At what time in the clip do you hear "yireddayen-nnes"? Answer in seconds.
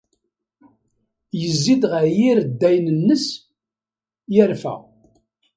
2.17-3.25